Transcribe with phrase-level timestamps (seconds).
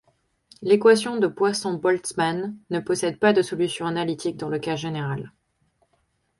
[0.63, 5.31] L'équation de Poisson-Boltzmann ne possède pas de solution analytique dans le cas général.